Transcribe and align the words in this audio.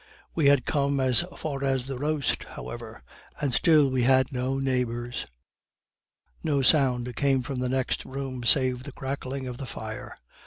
We 0.33 0.47
had 0.47 0.65
come 0.65 0.99
as 0.99 1.21
far 1.37 1.63
as 1.63 1.85
the 1.85 1.99
roast, 1.99 2.43
however, 2.45 3.03
and 3.39 3.53
still 3.53 3.91
we 3.91 4.01
had 4.01 4.31
no 4.33 4.57
neighbors; 4.57 5.27
no 6.43 6.63
sound 6.63 7.15
came 7.15 7.43
from 7.43 7.59
the 7.59 7.69
next 7.69 8.03
room 8.03 8.43
save 8.43 8.81
the 8.81 8.93
crackling 8.93 9.45
of 9.45 9.57
the 9.59 9.67
fire. 9.67 10.15